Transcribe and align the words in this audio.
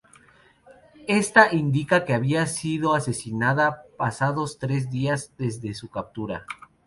Esta 1.07 1.53
indica 1.53 2.05
que 2.05 2.15
había 2.15 2.47
sido 2.47 2.95
asesinada 2.95 3.83
pasados 3.99 4.57
tres 4.57 4.89
días 4.89 5.31
desde 5.37 5.75
su 5.75 5.89
captura. 5.89 6.47